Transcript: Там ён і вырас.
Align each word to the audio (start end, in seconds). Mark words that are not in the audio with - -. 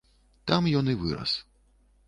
Там 0.51 0.69
ён 0.81 0.89
і 0.95 0.97
вырас. 1.03 1.37